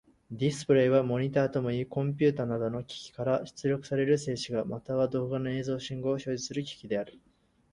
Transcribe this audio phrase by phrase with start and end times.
[0.31, 7.19] ディスプレイはモニタともいい、コンピュータなどの機器から出力される静止画、または動画の映像信号を表示する機器である。